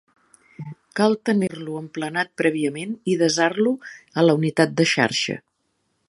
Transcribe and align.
Cal 0.99 1.11
tenir-lo 1.29 1.75
emplenat 1.81 2.31
prèviament 2.41 2.95
i 3.13 3.17
desar-lo 3.21 3.73
a 4.23 4.27
la 4.29 4.35
unitat 4.41 4.73
de 4.81 4.87
xarxa. 4.93 5.37